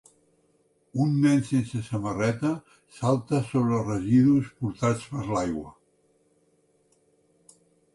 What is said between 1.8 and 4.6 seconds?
samarreta salta sobre els residus